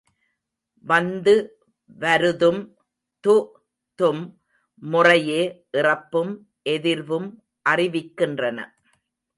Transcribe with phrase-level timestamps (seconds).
[0.85, 1.33] வந்து
[1.99, 2.61] வருதும்
[3.23, 3.35] து,
[3.99, 4.23] தும்
[4.83, 5.41] முறையே
[5.71, 6.33] இறப்பும்
[6.69, 7.29] எதிர்வும்
[7.69, 8.59] அறிவிக்கின்றன.